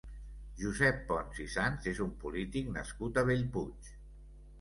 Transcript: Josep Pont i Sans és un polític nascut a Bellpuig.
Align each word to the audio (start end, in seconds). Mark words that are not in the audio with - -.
Josep 0.59 1.01
Pont 1.09 1.29
i 1.43 1.45
Sans 1.55 1.89
és 1.91 2.01
un 2.05 2.13
polític 2.23 2.71
nascut 2.79 3.21
a 3.23 3.25
Bellpuig. 3.29 3.93